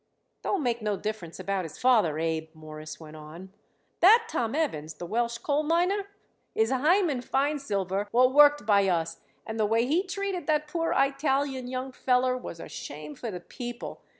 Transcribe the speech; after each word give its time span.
"Don't 0.41 0.63
make 0.63 0.81
no 0.81 0.97
difference 0.97 1.39
about 1.39 1.63
his 1.63 1.77
father, 1.77 2.17
Abe," 2.17 2.55
Morris 2.55 2.99
went 2.99 3.15
on. 3.15 3.53
"That 3.99 4.25
Tom 4.27 4.55
Evans, 4.55 4.95
the 4.95 5.05
Welsh 5.05 5.37
coal 5.37 5.61
miner, 5.61 6.07
is 6.55 6.71
Hyman 6.71 7.21
Feinsilver 7.21 8.07
what 8.09 8.33
worked 8.33 8.65
by 8.65 8.87
us, 8.87 9.19
and 9.45 9.59
the 9.59 9.67
way 9.67 9.85
he 9.85 10.01
treated 10.01 10.47
that 10.47 10.65
poor 10.67 10.91
Eyetalian 10.91 11.67
young 11.67 11.91
feller 11.91 12.35
was 12.35 12.59
a 12.59 12.67
shame 12.67 13.13
for 13.13 13.29
the 13.29 13.41
people. 13.41 14.01